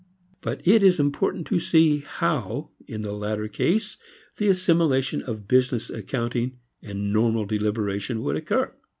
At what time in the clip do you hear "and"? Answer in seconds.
6.81-7.13